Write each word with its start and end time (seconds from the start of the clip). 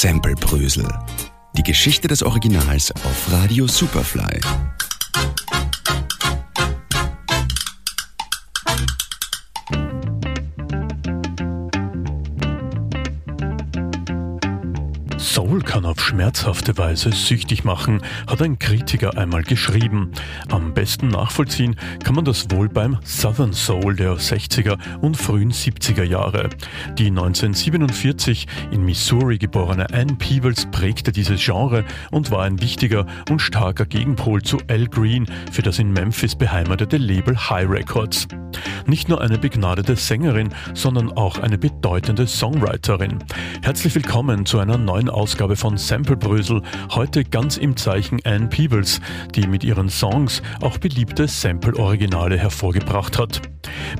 Samplebrösel. 0.00 0.86
Die 1.56 1.64
Geschichte 1.64 2.06
des 2.06 2.22
Originals 2.22 2.92
auf 2.92 3.32
Radio 3.32 3.66
Superfly. 3.66 4.40
Soul 15.18 15.62
kann 15.62 15.84
auf 15.84 16.00
schmerzhafte 16.00 16.78
Weise 16.78 17.10
süchtig 17.10 17.64
machen, 17.64 18.02
hat 18.28 18.40
ein 18.40 18.58
Kritiker 18.58 19.18
einmal 19.18 19.42
geschrieben. 19.42 20.12
Am 20.48 20.74
besten 20.74 21.08
nachvollziehen 21.08 21.74
kann 22.04 22.14
man 22.14 22.24
das 22.24 22.50
wohl 22.50 22.68
beim 22.68 22.98
Southern 23.04 23.52
Soul 23.52 23.96
der 23.96 24.14
60er 24.14 24.78
und 25.00 25.16
frühen 25.16 25.50
70er 25.50 26.04
Jahre. 26.04 26.48
Die 26.98 27.08
1947 27.08 28.46
in 28.70 28.84
Missouri 28.84 29.38
geborene 29.38 29.92
Ann 29.92 30.18
Peebles 30.18 30.66
prägte 30.70 31.10
dieses 31.10 31.44
Genre 31.44 31.84
und 32.12 32.30
war 32.30 32.44
ein 32.44 32.60
wichtiger 32.60 33.04
und 33.28 33.40
starker 33.40 33.86
Gegenpol 33.86 34.42
zu 34.42 34.58
Al 34.68 34.86
Green 34.86 35.26
für 35.50 35.62
das 35.62 35.80
in 35.80 35.92
Memphis 35.92 36.36
beheimatete 36.36 36.96
Label 36.96 37.36
High 37.36 37.68
Records. 37.68 38.28
Nicht 38.86 39.08
nur 39.08 39.20
eine 39.20 39.38
begnadete 39.38 39.96
Sängerin, 39.96 40.48
sondern 40.74 41.12
auch 41.12 41.38
eine 41.38 41.58
bedeutende 41.58 42.26
Songwriterin. 42.26 43.18
Herzlich 43.62 43.94
willkommen 43.94 44.46
zu 44.46 44.58
einer 44.58 44.78
neuen 44.78 45.10
Ausgabe 45.10 45.56
von 45.56 45.76
Samplebrösel, 45.76 46.62
heute 46.90 47.24
ganz 47.24 47.56
im 47.56 47.76
Zeichen 47.76 48.18
Anne 48.24 48.48
Peebles, 48.48 49.00
die 49.34 49.46
mit 49.46 49.64
ihren 49.64 49.88
Songs 49.88 50.42
auch 50.60 50.78
beliebte 50.78 51.28
Sample-Originale 51.28 52.38
hervorgebracht 52.38 53.18
hat. 53.18 53.42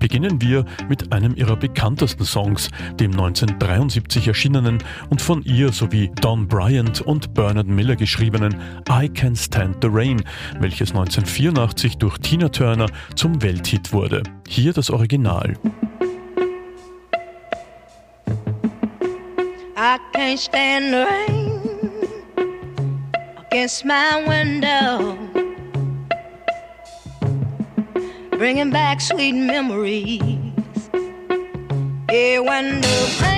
Beginnen 0.00 0.40
wir 0.40 0.64
mit 0.88 1.12
einem 1.12 1.34
ihrer 1.34 1.56
bekanntesten 1.56 2.24
Songs, 2.24 2.70
dem 3.00 3.12
1973 3.12 4.28
erschienenen 4.28 4.78
und 5.10 5.22
von 5.22 5.42
ihr 5.42 5.72
sowie 5.72 6.10
Don 6.20 6.46
Bryant 6.46 7.00
und 7.00 7.34
Bernard 7.34 7.66
Miller 7.66 7.96
geschriebenen 7.96 8.60
I 8.90 9.08
Can 9.08 9.34
Stand 9.34 9.78
the 9.82 9.88
Rain, 9.90 10.22
welches 10.60 10.90
1984 10.90 11.98
durch 11.98 12.18
Tina 12.18 12.48
Turner 12.48 12.86
zum 13.14 13.42
Welthit 13.42 13.92
wurde. 13.92 14.22
Hier 14.48 14.72
das 14.72 14.90
Original. 14.90 15.54
I 19.76 19.98
can't 20.12 20.38
stand 20.38 20.92
the 20.94 21.04
rain 21.04 21.60
against 23.46 23.84
my 23.84 24.24
window, 24.26 25.18
bringing 28.30 28.70
back 28.70 29.00
sweet 29.00 29.34
memories. 29.34 30.22
Yeah, 32.10 32.40
when 32.40 32.80
the 32.80 33.18
rain 33.20 33.35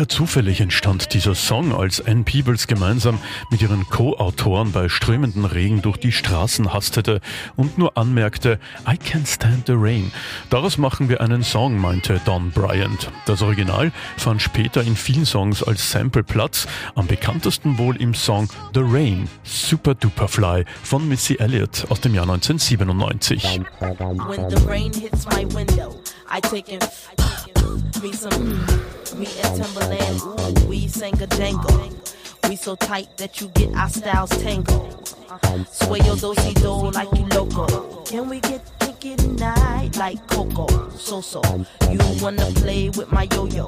Eher 0.00 0.08
zufällig 0.08 0.62
entstand 0.62 1.12
dieser 1.12 1.34
Song, 1.34 1.74
als 1.74 2.00
Ann 2.00 2.24
Peebles 2.24 2.66
gemeinsam 2.66 3.18
mit 3.50 3.60
ihren 3.60 3.86
Co-Autoren 3.90 4.72
bei 4.72 4.88
strömenden 4.88 5.44
Regen 5.44 5.82
durch 5.82 5.98
die 5.98 6.10
Straßen 6.10 6.72
hastete 6.72 7.20
und 7.54 7.76
nur 7.76 7.98
anmerkte, 7.98 8.58
I 8.88 8.92
can't 8.92 9.26
stand 9.26 9.66
the 9.66 9.74
rain. 9.76 10.10
Daraus 10.48 10.78
machen 10.78 11.10
wir 11.10 11.20
einen 11.20 11.42
Song, 11.42 11.76
meinte 11.76 12.18
Don 12.24 12.50
Bryant. 12.50 13.10
Das 13.26 13.42
Original 13.42 13.92
fand 14.16 14.40
später 14.40 14.80
in 14.80 14.96
vielen 14.96 15.26
Songs 15.26 15.62
als 15.62 15.90
Sample 15.90 16.22
Platz, 16.22 16.66
am 16.94 17.06
bekanntesten 17.06 17.76
wohl 17.76 17.96
im 17.96 18.14
Song 18.14 18.48
The 18.72 18.80
Rain, 18.82 19.28
Super 19.42 19.94
Duper 19.94 20.28
Fly 20.28 20.64
von 20.82 21.06
Missy 21.06 21.34
Elliott 21.34 21.84
aus 21.90 22.00
dem 22.00 22.14
Jahr 22.14 22.24
1997. 22.26 23.60
Me 29.16 29.26
and 29.42 29.56
Timberland, 29.62 30.68
we 30.68 30.86
sang 30.88 31.20
a 31.20 31.26
jangle. 31.26 31.90
We 32.48 32.56
so 32.56 32.74
tight 32.76 33.16
that 33.16 33.40
you 33.40 33.48
get 33.48 33.74
our 33.74 33.88
styles 33.88 34.30
tangled. 34.30 35.14
Sway 35.70 36.00
your 36.00 36.16
do-si 36.16 36.54
do 36.54 36.90
like 36.90 37.08
you 37.16 37.26
loco. 37.26 38.02
Can 38.04 38.28
we 38.28 38.40
get 38.40 38.79
kinky 39.00 39.16
tonight 39.16 39.96
like 39.96 40.18
Coco? 40.28 40.66
So 40.96 41.20
so, 41.20 41.42
you 41.90 41.98
wanna 42.20 42.46
play 42.54 42.88
with 42.88 43.10
my 43.10 43.28
yo-yo? 43.34 43.66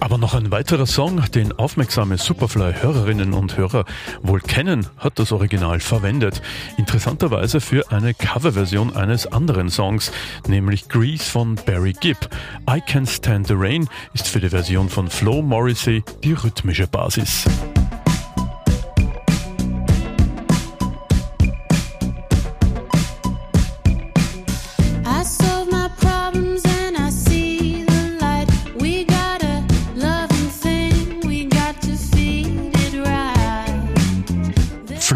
Aber 0.00 0.18
noch 0.18 0.34
ein 0.34 0.50
weiterer 0.50 0.86
Song, 0.86 1.22
den 1.32 1.56
aufmerksame 1.56 2.18
Superfly-Hörerinnen 2.18 3.32
und 3.32 3.56
Hörer 3.56 3.84
wohl 4.22 4.40
kennen, 4.40 4.88
hat 4.98 5.20
das 5.20 5.30
Original 5.30 5.78
verwendet. 5.78 6.42
Interessanterweise 6.76 7.60
für 7.60 7.92
eine 7.92 8.12
Coverversion 8.12 8.96
eines 8.96 9.28
anderen 9.28 9.68
Songs, 9.70 10.10
nämlich 10.48 10.88
Grease 10.88 11.24
von 11.24 11.54
Barry 11.54 11.92
Gibb. 11.92 12.28
I 12.68 12.80
Can 12.80 13.06
Stand 13.06 13.46
the 13.46 13.54
Rain 13.56 13.88
ist 14.14 14.26
für 14.26 14.40
die 14.40 14.50
Version 14.50 14.88
von 14.88 15.08
Flo 15.08 15.42
Morrissey 15.42 16.02
die 16.24 16.32
rhythmische 16.32 16.88
Basis. 16.88 17.44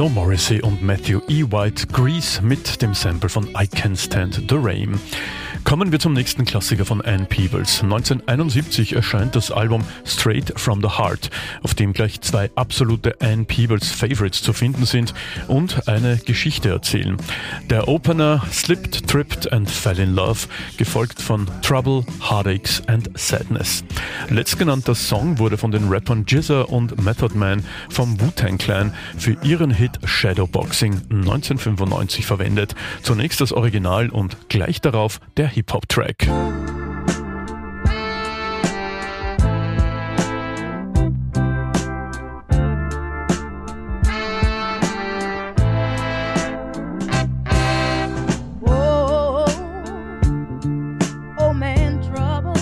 Flo 0.00 0.08
Morrissey 0.08 0.62
und 0.62 0.82
Matthew 0.82 1.20
E. 1.28 1.42
White 1.42 1.88
Grease 1.88 2.40
mit 2.40 2.80
dem 2.80 2.94
Sample 2.94 3.28
von 3.28 3.46
I 3.48 3.66
Can 3.66 3.94
Stand 3.94 4.46
the 4.48 4.56
Rain. 4.56 4.98
Kommen 5.64 5.92
wir 5.92 6.00
zum 6.00 6.14
nächsten 6.14 6.44
Klassiker 6.44 6.84
von 6.84 7.00
Anne 7.00 7.26
Peebles. 7.26 7.82
1971 7.82 8.94
erscheint 8.94 9.36
das 9.36 9.52
Album 9.52 9.84
Straight 10.04 10.52
from 10.58 10.80
the 10.80 10.88
Heart, 10.88 11.30
auf 11.62 11.74
dem 11.74 11.92
gleich 11.92 12.20
zwei 12.22 12.50
absolute 12.56 13.20
Anne 13.20 13.44
Peebles 13.44 13.92
Favorites 13.92 14.42
zu 14.42 14.52
finden 14.52 14.84
sind 14.84 15.14
und 15.46 15.86
eine 15.86 16.16
Geschichte 16.16 16.70
erzählen. 16.70 17.16
Der 17.68 17.86
Opener 17.86 18.42
Slipped, 18.50 19.06
Tripped 19.06 19.52
and 19.52 19.70
Fell 19.70 20.00
in 20.00 20.14
Love, 20.14 20.48
gefolgt 20.76 21.22
von 21.22 21.46
Trouble, 21.62 22.04
Heartaches 22.28 22.82
and 22.88 23.10
Sadness. 23.14 23.84
Letztgenannter 24.28 24.94
Song 24.94 25.38
wurde 25.38 25.56
von 25.56 25.70
den 25.70 25.88
Rappern 25.88 26.24
Jizza 26.26 26.62
und 26.62 27.00
Method 27.04 27.36
Man 27.36 27.64
vom 27.90 28.20
Wu-Tang 28.20 28.58
Clan 28.58 28.92
für 29.16 29.36
ihren 29.42 29.70
Hit 29.70 30.00
Shadowboxing 30.04 31.02
1995 31.10 32.26
verwendet. 32.26 32.74
Zunächst 33.02 33.40
das 33.40 33.52
Original 33.52 34.08
und 34.08 34.48
gleich 34.48 34.80
darauf 34.80 35.20
der 35.36 35.49
Hip-Hop-Track. 35.50 36.26
Oh, 51.42 51.52
man, 51.52 52.02
trouble. 52.04 52.54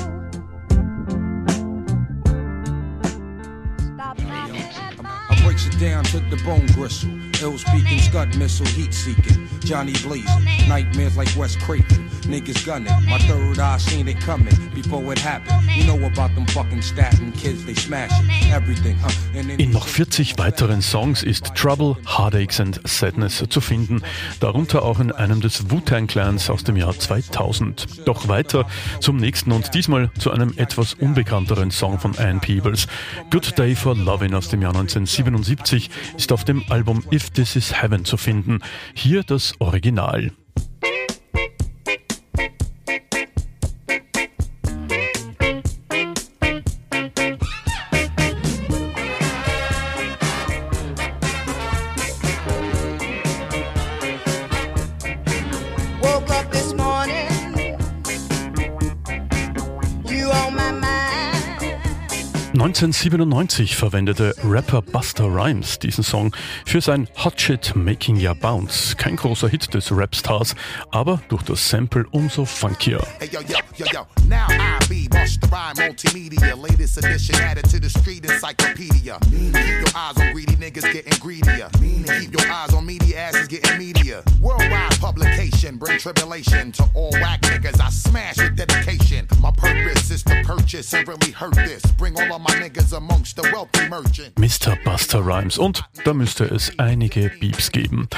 I 5.30 5.42
break 5.44 5.58
it 5.66 5.78
down 5.78 6.04
to 6.04 6.20
the 6.20 6.40
bone 6.44 6.66
gristle. 6.68 7.27
Ill 7.40 7.56
speaking, 7.56 8.00
scud 8.00 8.36
missile, 8.36 8.66
heat 8.66 8.92
seeking. 8.92 9.48
Johnny 9.60 9.92
blazing, 10.02 10.44
nightmares 10.68 11.16
like 11.16 11.28
Wes 11.36 11.54
Craven. 11.56 12.08
Niggas 12.22 12.66
gunning, 12.66 12.92
my 13.08 13.18
third 13.18 13.58
eye 13.58 13.78
seen 13.78 14.08
it 14.08 14.20
coming 14.20 14.54
before 14.74 15.12
it 15.12 15.18
happened. 15.18 15.62
You 15.74 15.84
know 15.84 16.06
about 16.06 16.34
them 16.34 16.46
fucking 16.46 16.82
statin 16.82 17.32
kids, 17.32 17.64
they 17.64 17.74
smashing 17.74 18.28
everything, 18.52 18.96
huh? 18.96 19.10
In 19.58 19.70
noch 19.70 19.86
40 19.86 20.36
weiteren 20.36 20.82
Songs 20.82 21.22
ist 21.22 21.54
Trouble, 21.54 21.96
Heartaches 22.06 22.60
and 22.60 22.80
Sadness 22.84 23.44
zu 23.48 23.60
finden, 23.60 24.02
darunter 24.40 24.82
auch 24.82 25.00
in 25.00 25.12
einem 25.12 25.40
des 25.40 25.70
Wu-Tang 25.70 26.06
Clans 26.06 26.50
aus 26.50 26.64
dem 26.64 26.76
Jahr 26.76 26.98
2000. 26.98 28.06
Doch 28.06 28.28
weiter 28.28 28.66
zum 29.00 29.16
nächsten 29.16 29.52
und 29.52 29.74
diesmal 29.74 30.10
zu 30.18 30.30
einem 30.30 30.52
etwas 30.56 30.94
unbekannteren 30.94 31.70
Song 31.70 31.98
von 31.98 32.18
Anne 32.18 32.40
Peebles. 32.40 32.88
Good 33.30 33.58
Day 33.58 33.74
for 33.74 33.94
Lovin' 33.94 34.34
aus 34.34 34.48
dem 34.48 34.60
Jahr 34.60 34.74
1977 34.74 35.88
ist 36.16 36.32
auf 36.32 36.44
dem 36.44 36.64
Album 36.68 37.02
If 37.12 37.27
This 37.32 37.56
Is 37.56 37.82
Heaven 37.82 38.04
zu 38.04 38.16
finden. 38.16 38.60
Hier 38.94 39.22
das 39.22 39.54
Original. 39.60 40.32
1997 62.60 63.76
verwendete 63.76 64.34
Rapper 64.42 64.82
Buster 64.82 65.26
Rhymes 65.26 65.78
diesen 65.78 66.02
Song 66.02 66.34
für 66.66 66.80
sein 66.80 67.06
Hot 67.24 67.40
Shit 67.40 67.76
Making 67.76 68.16
Ya 68.16 68.34
Bounce. 68.34 68.96
Kein 68.96 69.14
großer 69.14 69.48
Hit 69.48 69.72
des 69.74 69.92
Rapstars, 69.92 70.56
aber 70.90 71.20
durch 71.28 71.44
das 71.44 71.68
Sample 71.68 72.04
umso 72.10 72.44
funkier. 72.44 73.00
Hey, 73.20 73.28
yo, 73.30 73.38
yo, 73.42 73.86
yo, 73.92 74.06
rhyme 75.50 75.88
multimedia. 75.88 76.54
Latest 76.56 76.98
edition 76.98 77.36
added 77.36 77.64
to 77.70 77.78
the 77.80 77.88
street 77.88 78.24
encyclopedia. 78.24 79.18
Keep 79.30 79.54
your 79.54 79.92
eyes 79.94 80.16
on 80.16 80.32
greedy 80.32 80.56
niggas 80.56 80.92
getting 80.92 81.18
greedier. 81.20 81.68
Keep 81.78 82.32
your 82.32 82.50
eyes 82.50 82.74
on 82.74 82.86
media 82.86 83.18
asses 83.18 83.48
getting 83.48 83.78
media. 83.78 84.22
Worldwide 84.40 84.98
publication, 85.00 85.76
bring 85.76 85.98
tribulation 85.98 86.72
to 86.72 86.84
all 86.94 87.12
whack 87.12 87.40
niggas. 87.42 87.80
I 87.80 87.90
smash 87.90 88.38
with 88.38 88.56
dedication. 88.56 89.07
Is 90.18 90.24
to 90.24 90.42
purchase 90.42 90.92
and 90.94 91.06
really 91.06 91.30
hurt 91.30 91.54
this. 91.54 91.80
Bring 91.96 92.16
all 92.16 92.34
of 92.34 92.42
my 92.42 92.52
niggas 92.56 92.92
amongst 92.92 93.36
the 93.36 93.48
wealthy 93.52 93.88
merchant. 93.88 94.34
Mr. 94.34 94.76
Buster 94.82 95.24
Rhymes. 95.24 95.58
Und 95.58 95.84
da 96.04 96.12
müsste 96.12 96.44
es 96.44 96.76
einige 96.76 97.30
Beeps 97.38 97.70
geben. 97.70 98.08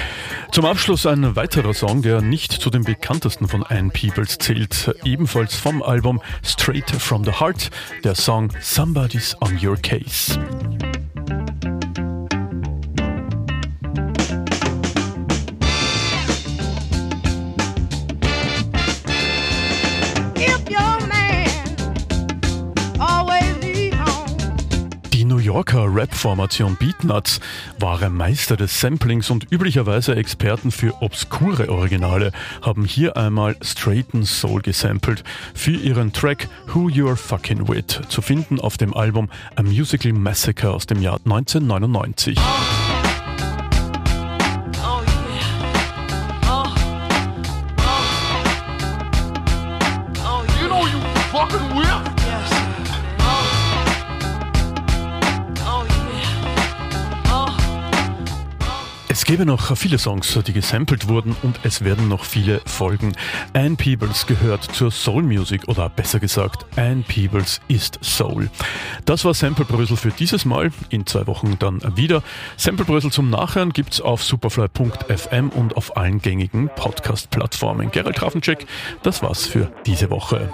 Zum 0.51 0.65
Abschluss 0.65 1.05
ein 1.05 1.37
weiterer 1.37 1.75
Song, 1.75 2.01
der 2.01 2.23
nicht 2.23 2.53
zu 2.53 2.71
den 2.71 2.85
bekanntesten 2.85 3.49
von 3.49 3.65
Ann 3.65 3.91
Peebles 3.91 4.39
zählt. 4.39 4.95
Ebenfalls 5.05 5.57
vom 5.57 5.83
Album 5.83 6.23
Straight 6.43 6.91
from 6.91 7.23
the 7.23 7.33
Heart, 7.33 7.71
der 8.03 8.15
Song 8.15 8.51
Somebody's 8.63 9.37
on 9.43 9.59
Your 9.63 9.77
Case. 9.77 10.39
Yorker 25.71 25.95
Rap-Formation 25.95 26.77
Beatnuts 26.77 27.39
wahre 27.79 28.11
Meister 28.11 28.57
des 28.57 28.81
Samplings 28.81 29.31
und 29.31 29.47
üblicherweise 29.53 30.17
Experten 30.17 30.73
für 30.73 31.01
obskure 31.01 31.69
Originale 31.69 32.33
haben 32.61 32.85
hier 32.85 33.17
einmal 33.17 33.57
Straighten 33.63 34.25
Soul 34.25 34.63
gesampelt 34.63 35.23
für 35.55 35.71
ihren 35.71 36.13
Track 36.13 36.49
Who 36.75 36.89
You're 36.89 37.15
Fucking 37.15 37.69
With, 37.69 38.01
zu 38.09 38.21
finden 38.21 38.59
auf 38.59 38.79
dem 38.79 38.95
Album 38.95 39.31
A 39.55 39.63
Musical 39.63 40.13
Massacre 40.13 40.73
aus 40.73 40.87
dem 40.87 41.03
Jahr 41.03 41.21
1999. 41.25 42.37
gäbe 59.31 59.47
noch 59.47 59.77
viele 59.77 59.97
Songs, 59.97 60.37
die 60.45 60.53
gesampelt 60.53 61.07
wurden 61.07 61.37
und 61.45 61.61
es 61.63 61.85
werden 61.85 62.09
noch 62.09 62.25
viele 62.25 62.61
folgen. 62.67 63.13
Anne 63.53 63.77
Peebles 63.77 64.27
gehört 64.27 64.65
zur 64.65 64.91
Soul 64.91 65.23
Music 65.23 65.69
oder 65.69 65.89
besser 65.89 66.19
gesagt, 66.19 66.67
Anne 66.75 67.05
Peebles 67.07 67.61
ist 67.69 68.01
Soul. 68.03 68.51
Das 69.05 69.25
war 69.25 69.33
Sample 69.33 69.65
Brösel 69.65 69.97
für 69.97 70.11
dieses 70.11 70.45
Mal. 70.45 70.73
In 70.89 71.07
zwei 71.07 71.29
Wochen 71.29 71.57
dann 71.61 71.81
wieder. 71.97 72.25
Sample 72.57 72.85
Brösel 72.85 73.13
zum 73.13 73.31
Nachhören 73.31 73.73
gibt's 73.73 74.01
auf 74.01 74.25
superfly.fm 74.25 75.51
und 75.51 75.77
auf 75.77 75.97
allen 75.97 76.21
gängigen 76.21 76.69
Podcast-Plattformen. 76.75 77.93
Gerald 77.93 78.17
Grafencheck, 78.17 78.67
das 79.05 79.23
war's 79.23 79.47
für 79.47 79.71
diese 79.87 80.11
Woche. 80.11 80.51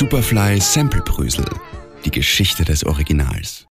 Superfly 0.00 0.58
Sample 0.62 1.02
Brösel. 1.02 1.44
Die 2.06 2.10
Geschichte 2.10 2.64
des 2.64 2.86
Originals. 2.86 3.66